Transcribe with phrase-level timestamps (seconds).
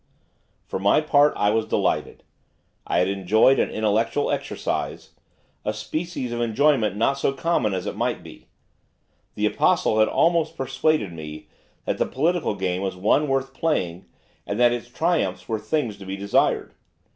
[0.65, 2.23] For my part, I was delighted.
[2.87, 5.11] I had enjoyed an intellectual exercise,
[5.63, 8.47] a species of enjoyment not so common as it might be.
[9.35, 11.49] The Apostle had almost persuaded me
[11.85, 14.05] that the political game was one worth playing,
[14.47, 16.73] and that its triumphs were things to be desired.